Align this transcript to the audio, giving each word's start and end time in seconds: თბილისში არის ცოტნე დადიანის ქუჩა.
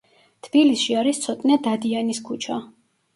თბილისში 0.45 0.95
არის 1.01 1.19
ცოტნე 1.25 1.57
დადიანის 1.67 2.23
ქუჩა. 2.31 2.59